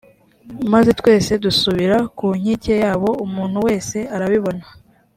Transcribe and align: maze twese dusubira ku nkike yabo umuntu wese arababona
maze 0.73 0.89
twese 0.99 1.31
dusubira 1.43 1.97
ku 2.17 2.27
nkike 2.39 2.73
yabo 2.83 3.09
umuntu 3.25 3.57
wese 3.67 3.97
arababona 4.15 4.65